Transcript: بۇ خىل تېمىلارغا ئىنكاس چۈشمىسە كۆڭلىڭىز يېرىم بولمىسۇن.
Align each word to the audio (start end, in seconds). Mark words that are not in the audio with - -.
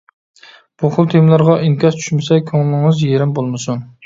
بۇ 0.83 0.89
خىل 0.95 1.09
تېمىلارغا 1.13 1.57
ئىنكاس 1.67 1.99
چۈشمىسە 2.01 2.39
كۆڭلىڭىز 2.49 3.05
يېرىم 3.11 3.39
بولمىسۇن. 3.39 3.87